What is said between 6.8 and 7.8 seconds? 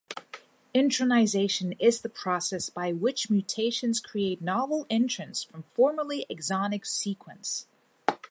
sequence.